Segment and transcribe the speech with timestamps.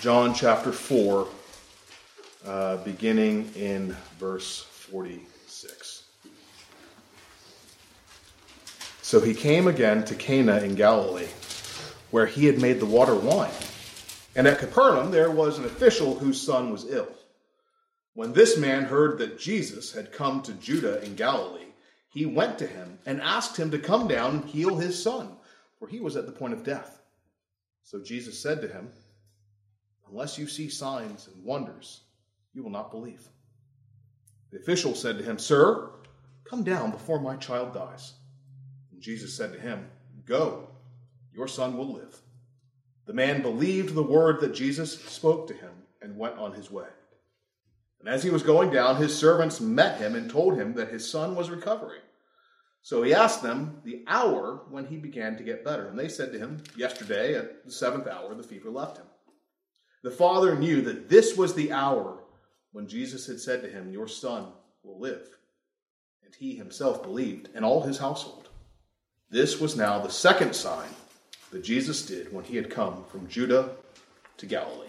[0.00, 1.28] John chapter 4,
[2.46, 6.04] uh, beginning in verse 46.
[9.02, 11.28] So he came again to Cana in Galilee,
[12.12, 13.52] where he had made the water wine.
[14.34, 17.12] And at Capernaum there was an official whose son was ill.
[18.14, 21.66] When this man heard that Jesus had come to Judea in Galilee,
[22.08, 25.36] he went to him and asked him to come down and heal his son,
[25.78, 27.02] for he was at the point of death.
[27.84, 28.88] So Jesus said to him,
[30.10, 32.00] Unless you see signs and wonders,
[32.52, 33.28] you will not believe.
[34.50, 35.90] The official said to him, Sir,
[36.44, 38.14] come down before my child dies.
[38.92, 39.88] And Jesus said to him,
[40.26, 40.68] Go,
[41.32, 42.18] your son will live.
[43.06, 46.86] The man believed the word that Jesus spoke to him and went on his way.
[48.00, 51.08] And as he was going down, his servants met him and told him that his
[51.08, 52.00] son was recovering.
[52.82, 55.86] So he asked them the hour when he began to get better.
[55.86, 59.06] And they said to him, Yesterday at the seventh hour, the fever left him.
[60.02, 62.18] The father knew that this was the hour
[62.72, 64.46] when Jesus had said to him, Your son
[64.82, 65.36] will live.
[66.24, 68.48] And he himself believed, and all his household.
[69.30, 70.88] This was now the second sign
[71.50, 73.68] that Jesus did when he had come from Judea
[74.38, 74.88] to Galilee.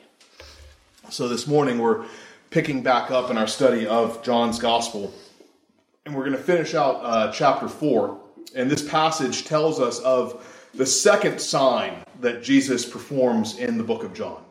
[1.10, 2.06] So this morning we're
[2.52, 5.14] picking back up in our study of John's Gospel,
[6.06, 8.20] and we're going to finish out uh, chapter 4.
[8.56, 14.04] And this passage tells us of the second sign that Jesus performs in the book
[14.04, 14.44] of John.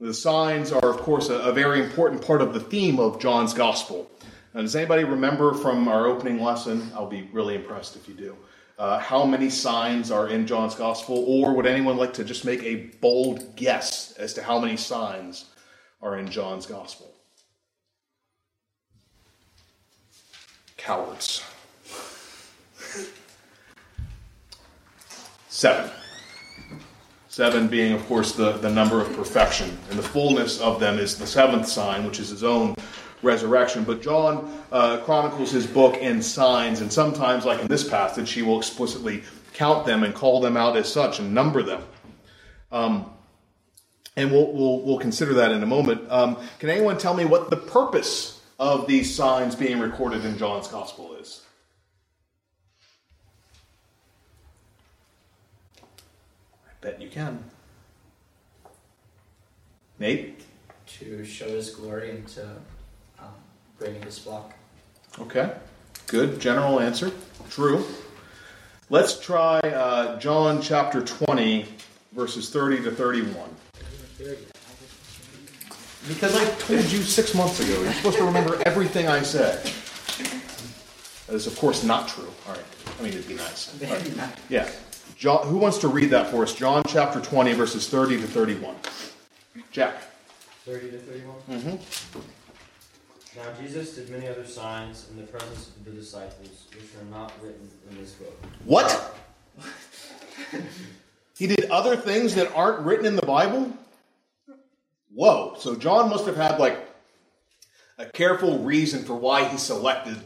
[0.00, 3.52] The signs are, of course, a, a very important part of the theme of John's
[3.52, 4.08] Gospel.
[4.54, 6.90] Does anybody remember from our opening lesson?
[6.94, 8.36] I'll be really impressed if you do.
[8.78, 11.24] Uh, how many signs are in John's Gospel?
[11.26, 15.46] Or would anyone like to just make a bold guess as to how many signs
[16.00, 17.12] are in John's Gospel?
[20.76, 21.42] Cowards.
[25.48, 25.90] Seven.
[27.38, 29.78] Seven being, of course, the, the number of perfection.
[29.90, 32.74] And the fullness of them is the seventh sign, which is his own
[33.22, 33.84] resurrection.
[33.84, 38.42] But John uh, chronicles his book in signs, and sometimes, like in this passage, he
[38.42, 39.22] will explicitly
[39.54, 41.80] count them and call them out as such and number them.
[42.72, 43.08] Um,
[44.16, 46.10] and we'll, we'll, we'll, consider that in a moment.
[46.10, 50.66] Um, can anyone tell me what the purpose of these signs being recorded in John's
[50.66, 51.42] Gospel is?
[56.88, 57.44] Bet you can.
[59.98, 60.40] Nate?
[60.86, 62.44] To show his glory and to
[63.18, 63.26] um,
[63.78, 64.54] bring his flock.
[65.18, 65.52] Okay,
[66.06, 67.10] good general answer.
[67.50, 67.84] True.
[68.88, 71.66] Let's try uh, John chapter 20,
[72.12, 73.50] verses 30 to 31.
[76.08, 79.62] Because I told you six months ago, you're supposed to remember everything I said.
[81.26, 82.30] That is, of course, not true.
[82.46, 82.64] All right.
[82.98, 83.78] I mean, it'd be nice.
[83.82, 84.32] Right.
[84.48, 84.70] Yeah.
[85.18, 86.54] John, who wants to read that for us?
[86.54, 88.76] John chapter 20, verses 30 to 31.
[89.72, 89.94] Jack.
[90.64, 91.36] 30 to 31?
[91.50, 92.20] Mm-hmm.
[93.36, 97.32] Now Jesus did many other signs in the presence of the disciples, which are not
[97.42, 98.32] written in this book.
[98.64, 99.16] What?
[101.36, 103.72] he did other things that aren't written in the Bible?
[105.12, 105.56] Whoa.
[105.58, 106.78] So John must have had like
[107.98, 110.18] a careful reason for why he selected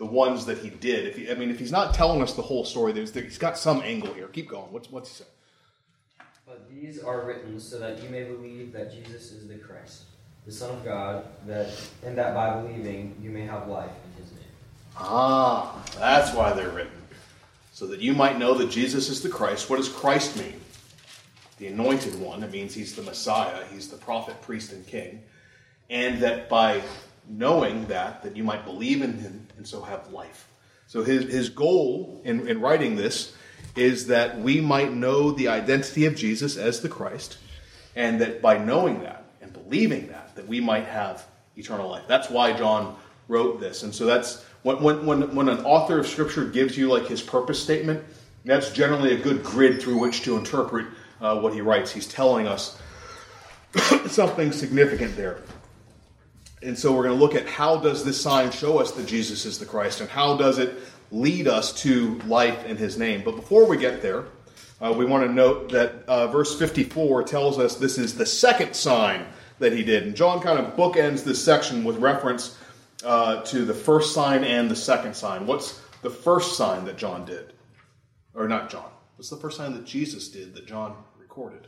[0.00, 1.06] the ones that he did.
[1.06, 3.58] If he, I mean, if he's not telling us the whole story, there's, he's got
[3.58, 4.28] some angle here.
[4.28, 4.72] Keep going.
[4.72, 5.30] What's what's he say?
[6.46, 10.04] But these are written so that you may believe that Jesus is the Christ,
[10.46, 11.68] the Son of God, that
[12.02, 14.44] and that by believing you may have life in His name.
[14.96, 17.02] Ah, that's why they're written,
[17.74, 19.68] so that you might know that Jesus is the Christ.
[19.68, 20.58] What does Christ mean?
[21.58, 22.42] The anointed one.
[22.42, 23.64] It means he's the Messiah.
[23.70, 25.22] He's the prophet, priest, and king,
[25.90, 26.80] and that by
[27.28, 30.48] knowing that, that you might believe in him and so have life.
[30.86, 33.34] So his, his goal in, in writing this
[33.76, 37.36] is that we might know the identity of Jesus as the Christ,
[37.94, 41.26] and that by knowing that and believing that, that we might have
[41.58, 42.04] eternal life.
[42.08, 42.96] That's why John
[43.28, 43.82] wrote this.
[43.82, 47.62] And so that's when, when, when an author of Scripture gives you like his purpose
[47.62, 48.02] statement,
[48.46, 50.86] that's generally a good grid through which to interpret
[51.20, 51.92] uh, what he writes.
[51.92, 52.80] He's telling us
[54.06, 55.42] something significant there.
[56.62, 59.46] And so we're going to look at how does this sign show us that Jesus
[59.46, 60.78] is the Christ and how does it
[61.10, 63.22] lead us to life in his name.
[63.24, 64.26] But before we get there,
[64.80, 68.74] uh, we want to note that uh, verse 54 tells us this is the second
[68.74, 69.26] sign
[69.58, 70.04] that he did.
[70.04, 72.58] And John kind of bookends this section with reference
[73.04, 75.46] uh, to the first sign and the second sign.
[75.46, 77.52] What's the first sign that John did?
[78.34, 78.90] Or not John.
[79.16, 81.66] What's the first sign that Jesus did that John recorded?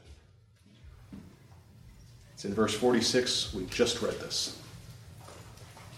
[2.34, 3.52] It's in verse 46.
[3.52, 4.61] We just read this.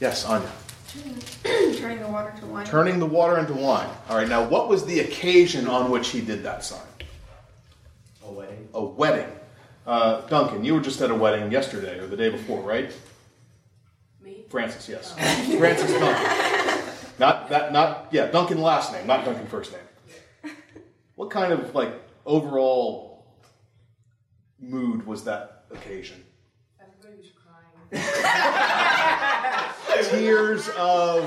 [0.05, 0.53] Yes, Anya.
[1.79, 2.67] Turning the water to wine.
[2.67, 3.89] Turning the water into wine.
[4.11, 6.87] All right, now what was the occasion on which he did that sign?
[8.23, 8.69] A wedding.
[8.75, 9.33] A wedding.
[9.87, 12.93] Uh, Duncan, you were just at a wedding yesterday or the day before, right?
[14.23, 14.45] Me?
[14.51, 15.15] Francis, yes.
[15.59, 16.95] Francis Duncan.
[17.19, 17.73] Not that.
[17.73, 18.27] Not yeah.
[18.27, 20.53] Duncan last name, not Duncan first name.
[21.15, 21.95] What kind of like
[22.27, 23.25] overall
[24.61, 26.23] mood was that occasion?
[26.79, 29.01] Everybody was crying.
[30.03, 31.25] Tears of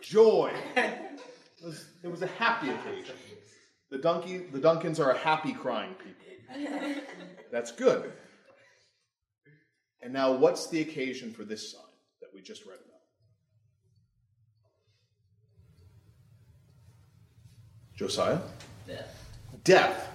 [0.00, 0.52] joy.
[0.76, 3.14] It was, it was a happy occasion.
[3.90, 7.02] The Dunky, the Duncans are a happy crying people.
[7.52, 8.12] That's good.
[10.00, 11.82] And now, what's the occasion for this sign
[12.20, 12.98] that we just read about?
[17.94, 18.40] Josiah?
[18.88, 19.30] Death.
[19.62, 20.08] Death.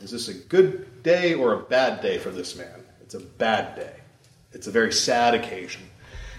[0.00, 2.84] Is this a good day or a bad day for this man?
[3.00, 3.94] It's a bad day.
[4.52, 5.82] It's a very sad occasion.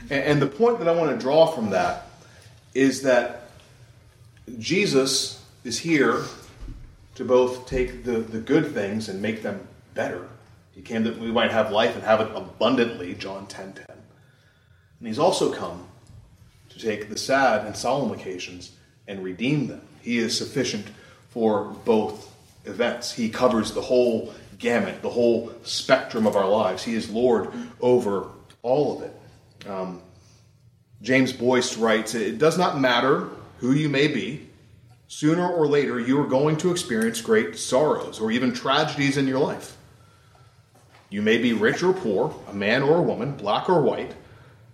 [0.03, 2.07] And, and the point that I want to draw from that
[2.73, 3.49] is that
[4.57, 6.23] Jesus is here
[7.15, 10.27] to both take the, the good things and make them better.
[10.73, 13.85] He came that we might have life and have it abundantly, John 10 10.
[13.89, 15.87] And he's also come
[16.69, 18.71] to take the sad and solemn occasions
[19.07, 19.81] and redeem them.
[20.01, 20.87] He is sufficient
[21.29, 22.33] for both
[22.65, 23.11] events.
[23.11, 26.83] He covers the whole gamut, the whole spectrum of our lives.
[26.83, 28.29] He is Lord over
[28.61, 29.18] all of it.
[29.67, 30.01] Um,
[31.01, 34.47] James Boice writes It does not matter who you may be,
[35.07, 39.39] sooner or later you are going to experience great sorrows or even tragedies in your
[39.39, 39.75] life.
[41.09, 44.13] You may be rich or poor, a man or a woman, black or white.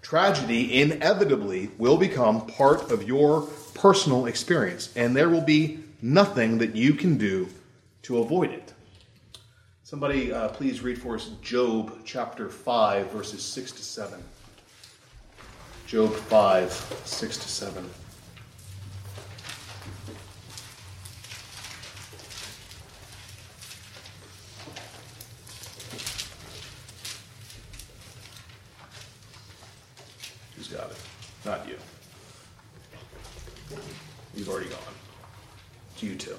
[0.02, 3.44] Tragedy inevitably will become part of your
[3.74, 7.48] personal experience, and there will be nothing that you can do
[8.04, 8.74] to avoid it.
[9.84, 14.24] Somebody, uh, please read for us Job chapter 5, verses 6 to 7.
[15.88, 17.90] Job 5, 6 to 7.
[30.56, 30.98] Who's got it?
[31.46, 31.78] Not you.
[34.34, 34.80] You've already gone.
[35.94, 36.36] It's you two.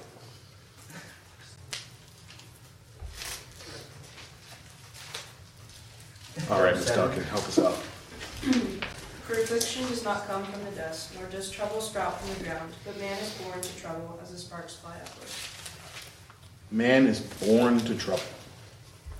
[6.51, 6.87] All right, Ms.
[6.87, 7.73] Duncan, help us out.
[9.27, 12.71] For affliction does not come from the dust, nor does trouble sprout from the ground,
[12.85, 15.27] but man is born to trouble as the sparks fly upward.
[16.77, 18.21] Man is born to trouble.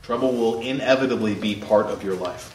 [0.04, 2.54] Trouble will inevitably be part of your life.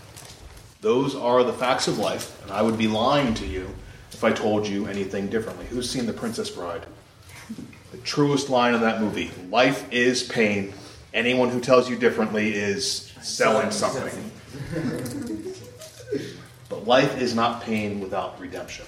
[0.80, 3.68] Those are the facts of life, and I would be lying to you
[4.12, 5.66] if I told you anything differently.
[5.66, 6.86] Who's seen The Princess Bride?
[7.90, 10.72] The truest line in that movie life is pain.
[11.12, 14.30] Anyone who tells you differently is selling something.
[16.68, 18.86] But life is not pain without redemption.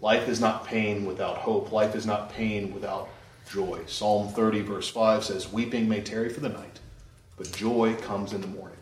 [0.00, 1.72] Life is not pain without hope.
[1.72, 3.10] Life is not pain without
[3.50, 3.82] joy.
[3.86, 6.78] Psalm 30, verse 5 says, Weeping may tarry for the night,
[7.36, 8.76] but joy comes in the morning.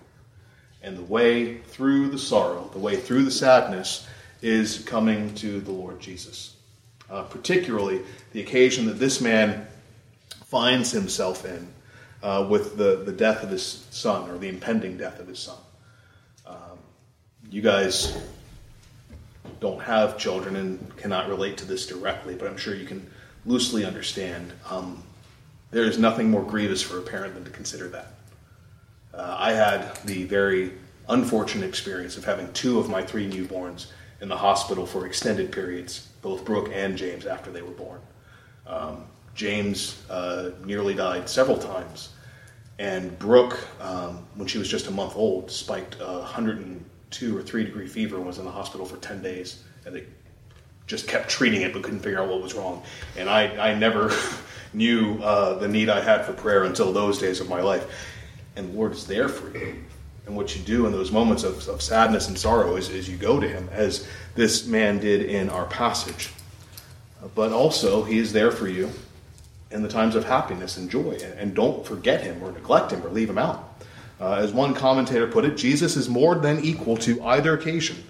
[0.82, 4.06] And the way through the sorrow, the way through the sadness,
[4.42, 6.54] is coming to the Lord Jesus.
[7.10, 9.66] Uh, particularly the occasion that this man
[10.44, 11.66] finds himself in
[12.22, 15.56] uh, with the, the death of his son, or the impending death of his son.
[16.46, 16.78] Um,
[17.50, 18.16] you guys
[19.60, 23.08] don't have children and cannot relate to this directly, but I'm sure you can
[23.46, 24.52] loosely understand.
[24.70, 25.02] Um,
[25.70, 28.14] there is nothing more grievous for a parent than to consider that.
[29.12, 30.73] Uh, I had the very
[31.08, 33.87] unfortunate experience of having two of my three newborns
[34.21, 38.00] in the hospital for extended periods, both Brooke and James, after they were born.
[38.66, 39.04] Um,
[39.35, 42.11] James uh, nearly died several times,
[42.78, 47.64] and Brooke, um, when she was just a month old, spiked a 102 or 3
[47.64, 49.64] degree fever and was in the hospital for 10 days.
[49.85, 50.00] And
[50.88, 52.83] just kept treating it but couldn't figure out what was wrong.
[53.16, 54.11] And I, I never
[54.73, 57.87] knew uh, the need I had for prayer until those days of my life.
[58.57, 59.76] And the Lord is there for you.
[60.26, 63.16] And what you do in those moments of, of sadness and sorrow is, is you
[63.16, 66.30] go to Him, as this man did in our passage.
[67.35, 68.90] But also, He is there for you
[69.71, 71.12] in the times of happiness and joy.
[71.12, 73.83] And, and don't forget Him or neglect Him or leave Him out.
[74.21, 78.02] Uh, as one commentator put it, Jesus is more than equal to either occasion.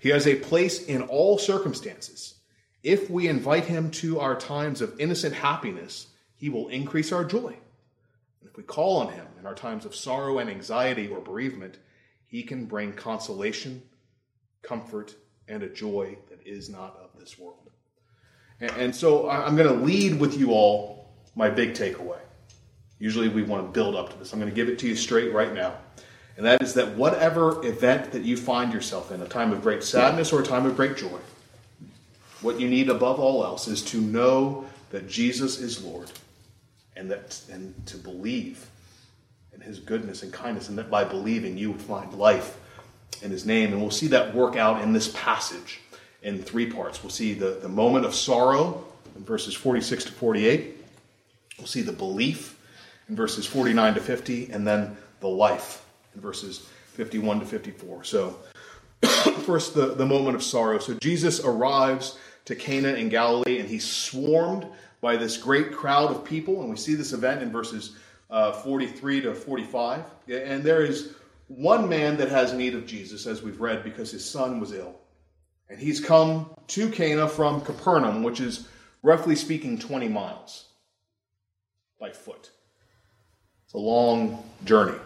[0.00, 2.34] He has a place in all circumstances.
[2.82, 7.56] If we invite him to our times of innocent happiness, he will increase our joy.
[8.40, 11.78] And if we call on him in our times of sorrow and anxiety or bereavement,
[12.26, 13.82] he can bring consolation,
[14.62, 15.14] comfort,
[15.48, 17.70] and a joy that is not of this world.
[18.60, 22.20] And, and so I'm going to lead with you all my big takeaway.
[22.98, 24.32] Usually we want to build up to this.
[24.32, 25.74] I'm going to give it to you straight right now.
[26.38, 29.82] And that is that whatever event that you find yourself in, a time of great
[29.82, 31.18] sadness or a time of great joy,
[32.42, 36.12] what you need above all else is to know that Jesus is Lord
[36.96, 38.70] and that and to believe
[39.52, 42.56] in his goodness and kindness, and that by believing you would find life
[43.20, 43.72] in his name.
[43.72, 45.80] And we'll see that work out in this passage
[46.22, 47.02] in three parts.
[47.02, 48.84] We'll see the, the moment of sorrow
[49.16, 50.76] in verses 46 to 48.
[51.58, 52.56] We'll see the belief
[53.08, 58.04] in verses 49 to 50, and then the life in verses 51 to 54.
[58.04, 58.38] So,
[59.44, 60.78] first, the, the moment of sorrow.
[60.78, 64.66] So, Jesus arrives to Cana in Galilee, and he's swarmed
[65.00, 66.60] by this great crowd of people.
[66.60, 67.96] And we see this event in verses
[68.30, 70.04] uh, 43 to 45.
[70.28, 71.14] And there is
[71.48, 74.94] one man that has need of Jesus, as we've read, because his son was ill.
[75.68, 78.68] And he's come to Cana from Capernaum, which is
[79.02, 80.66] roughly speaking 20 miles
[82.00, 82.50] by foot.
[83.64, 84.98] It's a long journey.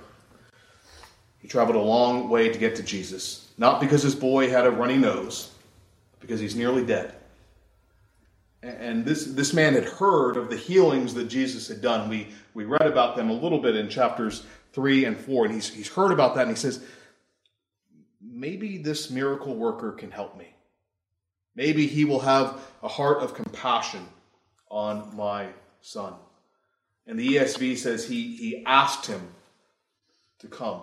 [1.42, 4.70] He traveled a long way to get to Jesus, not because his boy had a
[4.70, 5.50] runny nose,
[6.20, 7.16] because he's nearly dead.
[8.62, 12.08] And this, this man had heard of the healings that Jesus had done.
[12.08, 15.68] We, we read about them a little bit in chapters 3 and 4, and he's,
[15.68, 16.84] he's heard about that, and he says,
[18.20, 20.54] Maybe this miracle worker can help me.
[21.56, 24.06] Maybe he will have a heart of compassion
[24.70, 25.48] on my
[25.80, 26.14] son.
[27.06, 29.20] And the ESV says he, he asked him
[30.38, 30.82] to come,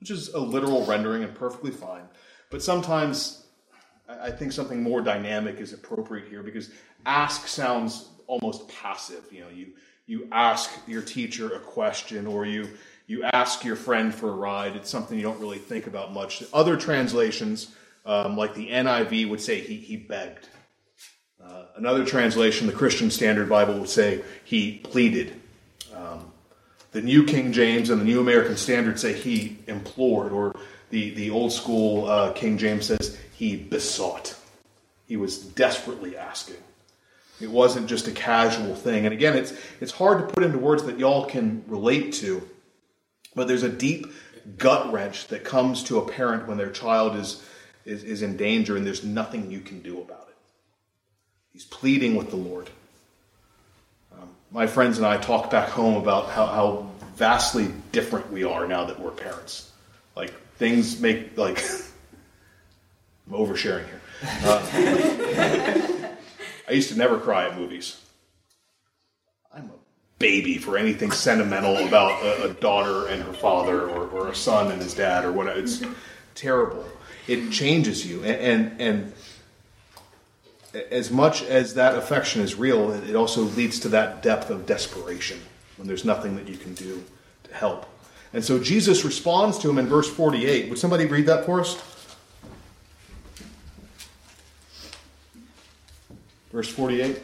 [0.00, 2.02] which is a literal rendering and perfectly fine.
[2.50, 3.44] But sometimes
[4.08, 6.70] I think something more dynamic is appropriate here because
[7.06, 9.24] ask sounds almost passive.
[9.30, 9.68] You know, you,
[10.06, 12.68] you ask your teacher a question or you,
[13.06, 14.74] you ask your friend for a ride.
[14.76, 16.42] It's something you don't really think about much.
[16.52, 17.74] Other translations,
[18.06, 20.48] um, like the NIV, would say he, he begged.
[21.42, 25.40] Uh, another translation, the Christian Standard Bible, would say he pleaded.
[25.94, 26.32] Um,
[26.92, 30.54] the New King James and the New American Standard say he implored, or
[30.90, 34.36] the, the old school uh, King James says he besought.
[35.06, 36.56] He was desperately asking.
[37.40, 39.06] It wasn't just a casual thing.
[39.06, 42.46] And again, it's, it's hard to put into words that y'all can relate to,
[43.34, 44.06] but there's a deep
[44.58, 47.42] gut wrench that comes to a parent when their child is,
[47.84, 50.36] is, is in danger and there's nothing you can do about it.
[51.52, 52.70] He's pleading with the Lord.
[54.52, 58.84] My friends and I talk back home about how, how vastly different we are now
[58.84, 59.70] that we're parents.
[60.16, 61.58] Like, things make, like,
[63.28, 64.00] I'm oversharing here.
[64.44, 66.08] Uh,
[66.68, 68.00] I used to never cry at movies.
[69.54, 69.78] I'm a
[70.18, 74.72] baby for anything sentimental about a, a daughter and her father, or, or, a son
[74.72, 75.60] and his dad, or whatever.
[75.60, 75.82] It's
[76.34, 76.84] terrible.
[77.28, 79.12] It changes you, and, and, and
[80.74, 85.40] as much as that affection is real, it also leads to that depth of desperation
[85.76, 87.02] when there's nothing that you can do
[87.44, 87.86] to help.
[88.32, 90.70] And so Jesus responds to him in verse 48.
[90.70, 91.82] Would somebody read that for us?
[96.52, 97.20] Verse 48.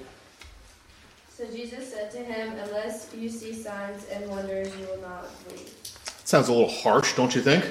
[1.36, 5.74] So Jesus said to him, Unless you see signs and wonders, you will not believe.
[6.24, 7.64] Sounds a little harsh, don't you think?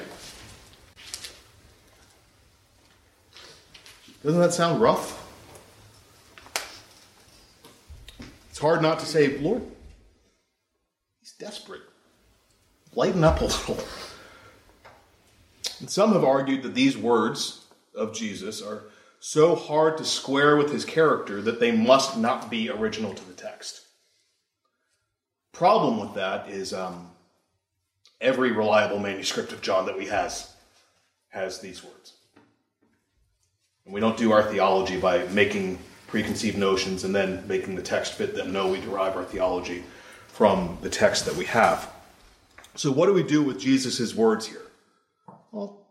[4.24, 5.22] Doesn't that sound rough?
[8.50, 9.62] It's hard not to say, Lord,
[11.20, 11.84] he's desperate.
[12.96, 13.78] Lighten up a little.
[15.80, 18.86] And some have argued that these words of Jesus are
[19.20, 23.34] so hard to square with his character that they must not be original to the
[23.34, 23.82] text.
[25.52, 27.12] Problem with that is um,
[28.20, 30.52] every reliable manuscript of John that we has
[31.30, 32.14] has these words.
[33.86, 35.78] And we don't do our theology by making
[36.16, 38.54] preconceived notions and then making the text fit them.
[38.54, 39.84] No, we derive our theology
[40.30, 41.92] from the text that we have.
[42.74, 44.62] So, what do we do with Jesus' words here?
[45.52, 45.86] Well,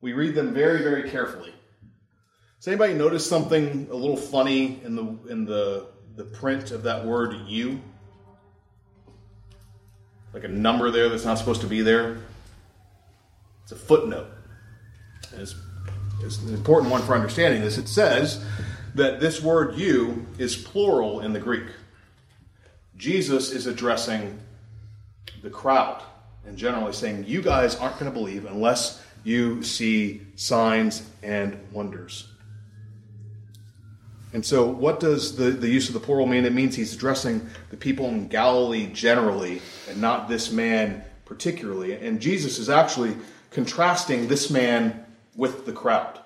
[0.00, 1.52] we read them very, very carefully.
[2.58, 7.04] Does anybody notice something a little funny in the in the the print of that
[7.04, 7.82] word "you"?
[10.32, 12.16] Like a number there that's not supposed to be there.
[13.64, 14.30] It's a footnote.
[15.34, 15.54] It's,
[16.22, 17.76] it's an important one for understanding this.
[17.76, 18.42] It says
[18.94, 21.66] that this word "you" is plural in the Greek.
[22.96, 24.38] Jesus is addressing
[25.42, 26.02] the crowd
[26.46, 32.26] and generally saying, "You guys aren't going to believe unless you see signs and wonders."
[34.32, 36.44] And so, what does the, the use of the plural mean?
[36.44, 41.94] It means he's addressing the people in Galilee generally and not this man particularly.
[41.94, 43.16] And Jesus is actually
[43.50, 45.04] contrasting this man
[45.34, 46.20] with the crowd.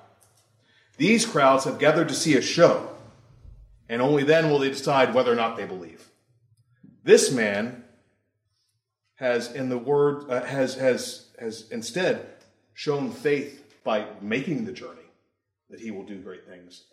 [0.97, 2.89] These crowds have gathered to see a show,
[3.89, 6.09] and only then will they decide whether or not they believe.
[7.03, 7.85] This man
[9.17, 12.27] has, in the word, uh, has, has, has instead
[12.73, 15.01] shown faith by making the journey
[15.71, 16.85] that he will do great things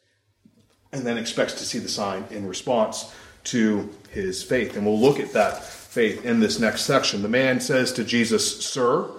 [0.92, 3.14] and then expects to see the sign in response
[3.46, 4.76] to his faith.
[4.76, 7.22] And we'll look at that faith in this next section.
[7.22, 9.10] The man says to Jesus, Sir,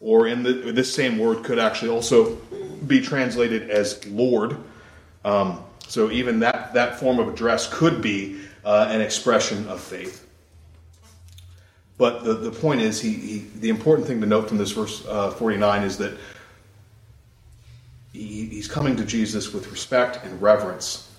[0.00, 2.36] or in the, this same word could actually also
[2.86, 4.56] be translated as Lord.
[5.24, 10.26] Um, so even that, that form of address could be uh, an expression of faith.
[11.96, 15.04] But the, the point is, he, he, the important thing to note from this verse
[15.06, 16.16] uh, 49 is that
[18.12, 21.10] he, he's coming to Jesus with respect and reverence.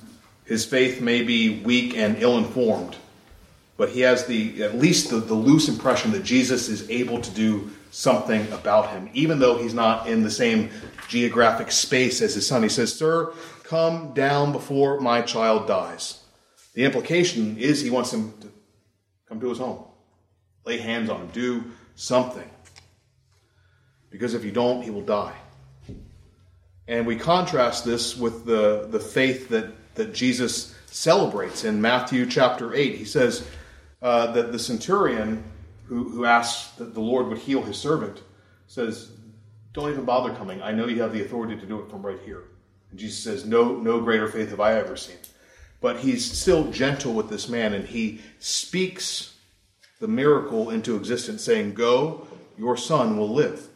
[0.46, 2.96] His faith may be weak and ill informed,
[3.76, 7.32] but he has the at least the, the loose impression that Jesus is able to
[7.32, 10.70] do something about him, even though he's not in the same
[11.08, 12.64] geographic space as his son.
[12.64, 16.24] He says, Sir, come down before my child dies.
[16.74, 18.52] The implication is he wants him to
[19.28, 19.84] come to his home,
[20.66, 21.64] lay hands on him, do
[21.96, 22.50] something.
[24.10, 25.36] Because if you don't, he will die.
[26.88, 32.74] And we contrast this with the, the faith that, that Jesus celebrates in Matthew chapter
[32.74, 32.96] 8.
[32.96, 33.48] He says
[34.02, 35.44] uh, that the centurion
[35.90, 38.22] who, who asks that the Lord would heal his servant
[38.68, 39.10] says,
[39.74, 40.62] Don't even bother coming.
[40.62, 42.44] I know you have the authority to do it from right here.
[42.92, 45.18] And Jesus says, No, no greater faith have I ever seen.
[45.82, 49.36] But he's still gentle with this man, and he speaks
[50.00, 52.28] the miracle into existence, saying, Go,
[52.58, 53.68] your son will live.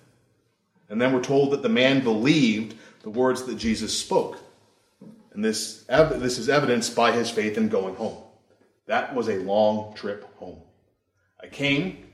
[0.89, 4.37] And then we're told that the man believed the words that Jesus spoke.
[5.33, 8.17] And this, this is evidenced by his faith in going home.
[8.85, 10.61] That was a long trip home.
[11.43, 12.05] I came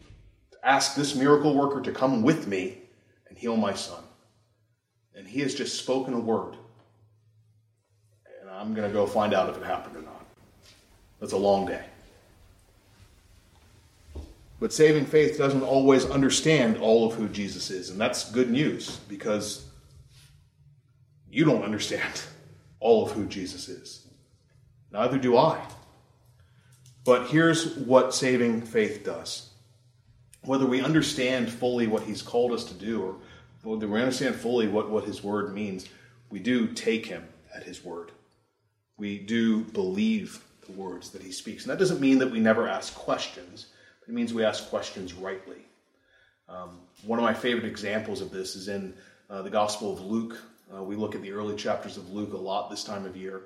[0.51, 2.79] to ask this miracle worker to come with me
[3.29, 4.03] and heal my son.
[5.15, 6.55] And he has just spoken a word.
[8.41, 10.25] And I'm going to go find out if it happened or not.
[11.19, 11.83] That's a long day.
[14.59, 17.91] But saving faith doesn't always understand all of who Jesus is.
[17.91, 19.65] And that's good news because
[21.29, 22.21] you don't understand
[22.79, 24.07] all of who Jesus is.
[24.91, 25.63] Neither do I.
[27.06, 29.50] But here's what saving faith does.
[30.44, 33.15] Whether we understand fully what he's called us to do, or
[33.63, 35.88] whether we understand fully what, what his word means,
[36.29, 38.12] we do take him at his word.
[38.97, 41.63] We do believe the words that he speaks.
[41.63, 43.67] And that doesn't mean that we never ask questions,
[44.08, 45.58] it means we ask questions rightly.
[46.47, 48.95] Um, one of my favorite examples of this is in
[49.30, 50.41] uh, the Gospel of Luke.
[50.76, 53.43] Uh, we look at the early chapters of Luke a lot this time of year.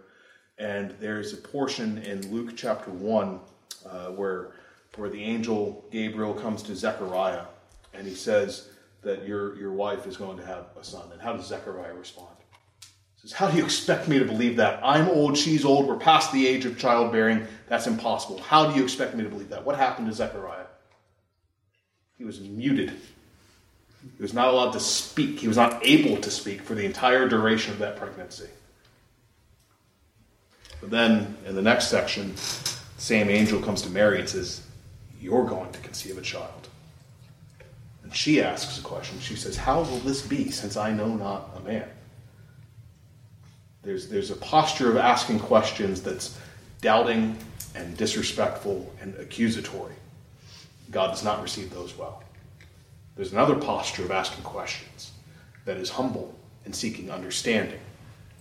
[0.58, 3.40] And there's a portion in Luke chapter 1
[3.86, 4.52] uh, where,
[4.96, 7.46] where the angel Gabriel comes to Zechariah
[7.94, 8.70] and he says
[9.02, 11.12] that your, your wife is going to have a son.
[11.12, 12.36] And how does Zechariah respond?
[13.16, 14.80] He says, How do you expect me to believe that?
[14.84, 17.46] I'm old, she's old, we're past the age of childbearing.
[17.68, 18.42] That's impossible.
[18.42, 19.66] How do you expect me to believe that?
[19.66, 20.66] What happened to Zechariah?
[22.18, 22.94] He was muted.
[24.18, 25.40] He was not allowed to speak.
[25.40, 28.50] He was not able to speak for the entire duration of that pregnancy.
[30.82, 32.36] But then in the next section,
[33.04, 34.66] same angel comes to Mary and says,
[35.20, 36.70] You're going to conceive a child.
[38.02, 39.20] And she asks a question.
[39.20, 41.90] She says, How will this be since I know not a man?
[43.82, 46.40] There's, there's a posture of asking questions that's
[46.80, 47.38] doubting
[47.76, 49.96] and disrespectful and accusatory.
[50.90, 52.24] God does not receive those well.
[53.18, 55.12] There's another posture of asking questions
[55.66, 57.82] that is humble and seeking understanding,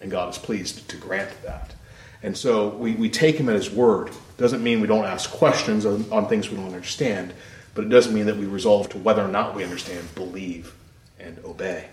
[0.00, 1.74] and God is pleased to grant that.
[2.22, 4.10] And so we, we take him at his word.
[4.36, 7.32] Doesn't mean we don't ask questions on, on things we don't understand,
[7.74, 10.74] but it doesn't mean that we resolve to whether or not we understand, believe,
[11.18, 11.88] and obey.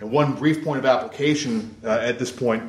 [0.00, 2.62] And one brief point of application uh, at this point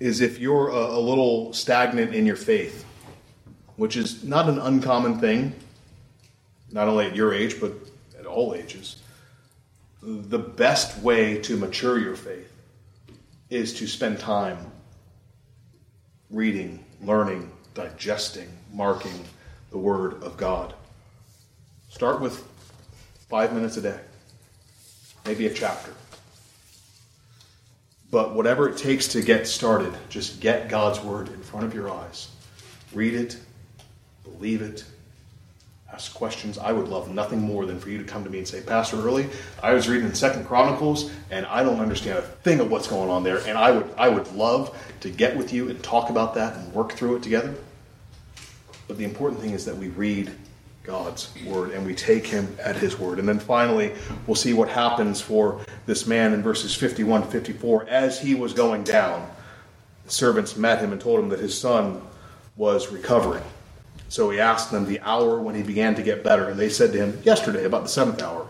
[0.00, 2.84] is if you're a, a little stagnant in your faith,
[3.76, 5.54] which is not an uncommon thing,
[6.70, 7.72] not only at your age, but
[8.18, 9.02] at all ages,
[10.02, 12.52] the best way to mature your faith
[13.50, 14.58] is to spend time
[16.30, 19.24] reading, learning, digesting, marking
[19.70, 20.74] the Word of God.
[21.88, 22.46] Start with
[23.28, 24.00] five minutes a day,
[25.24, 25.92] maybe a chapter.
[28.10, 31.90] But whatever it takes to get started, just get God's Word in front of your
[31.90, 32.28] eyes.
[32.92, 33.38] Read it,
[34.24, 34.84] believe it,
[35.92, 36.58] ask questions.
[36.58, 38.96] I would love nothing more than for you to come to me and say, Pastor
[38.96, 39.28] Early,
[39.62, 43.22] I was reading Second Chronicles and I don't understand a thing of what's going on
[43.22, 46.56] there, and I would I would love to get with you and talk about that
[46.56, 47.54] and work through it together.
[48.86, 50.32] But the important thing is that we read
[50.82, 53.18] God's word and we take him at his word.
[53.18, 53.92] And then finally,
[54.26, 57.86] we'll see what happens for this man in verses 51 to 54.
[57.90, 59.30] As he was going down,
[60.06, 62.00] the servants met him and told him that his son
[62.56, 63.44] was recovering.
[64.08, 66.92] So he asked them the hour when he began to get better, and they said
[66.92, 68.48] to him, Yesterday, about the seventh hour.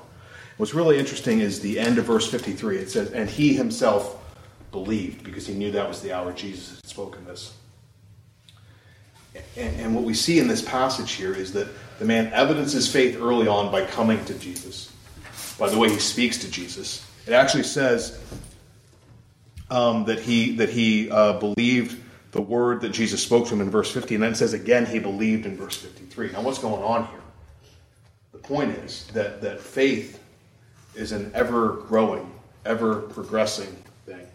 [0.56, 2.78] What's really interesting is the end of verse 53.
[2.78, 4.22] It says, And he himself
[4.70, 7.54] believed, because he knew that was the hour Jesus had spoken this.
[9.56, 11.68] And, and what we see in this passage here is that
[11.98, 14.92] the man evidences faith early on by coming to Jesus,
[15.58, 17.04] by the way he speaks to Jesus.
[17.26, 18.20] It actually says
[19.70, 23.70] um, that he that he uh, believed the word that Jesus spoke to him in
[23.70, 26.32] verse 50, and then says again he believed in verse 53.
[26.32, 27.20] Now, what's going on here?
[28.32, 30.22] The point is that that faith
[30.94, 32.30] is an ever growing,
[32.64, 34.26] ever progressing thing.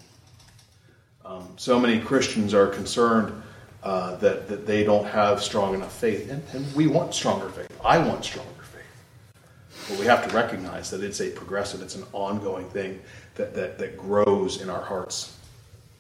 [1.26, 3.44] Um, so many Christians are concerned
[3.84, 6.32] uh, that, that they don't have strong enough faith.
[6.32, 7.68] And, and we want stronger faith.
[7.84, 9.90] I want stronger faith.
[9.90, 13.02] But we have to recognize that it's a progressive, it's an ongoing thing
[13.36, 15.38] that, that, that grows in our hearts.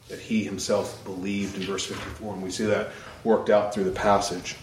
[0.09, 2.33] That he himself believed in verse 54.
[2.33, 2.89] And we see that
[3.23, 4.55] worked out through the passage.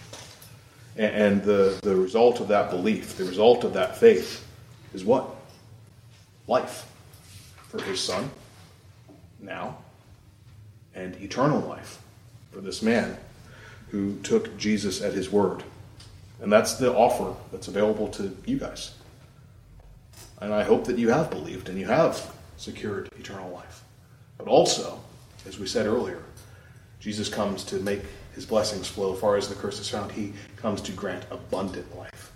[0.97, 4.47] And, the, the result of that belief, the result of that faith,
[4.93, 5.27] is what?
[6.47, 6.87] Life
[7.69, 8.31] for his son
[9.41, 9.79] now
[10.95, 12.03] and eternal life
[12.53, 13.17] for this man
[13.91, 15.63] who took Jesus at his word.
[16.41, 18.95] And that's the offer that's available to you guys.
[20.41, 23.85] And I hope that you have believed and you have secured eternal life.
[24.39, 25.01] But also,
[25.47, 26.23] as we said earlier,
[26.99, 28.03] Jesus comes to make
[28.35, 30.13] his blessings flow far as the curse is found.
[30.13, 32.33] He comes to grant abundant life,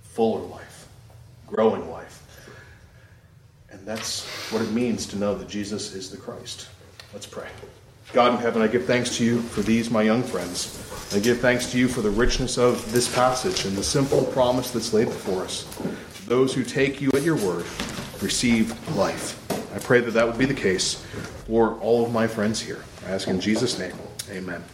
[0.00, 0.88] fuller life,
[1.46, 2.24] growing life.
[3.70, 6.68] And that's what it means to know that Jesus is the Christ.
[7.12, 7.48] Let's pray.
[8.12, 10.82] God in heaven, I give thanks to you for these, my young friends.
[11.14, 14.70] I give thanks to you for the richness of this passage and the simple promise
[14.70, 15.66] that's laid before us.
[16.26, 17.66] Those who take you at your word
[18.22, 19.36] receive life.
[19.74, 20.94] I pray that that would be the case
[21.46, 22.82] for all of my friends here.
[23.06, 23.94] I ask in Jesus' name,
[24.30, 24.64] amen.